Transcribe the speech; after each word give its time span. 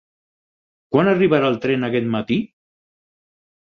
Quan 0.95 1.11
arribarà 1.11 1.51
el 1.55 1.59
tren 1.67 1.87
aquest 1.91 2.11
matí? 2.17 2.39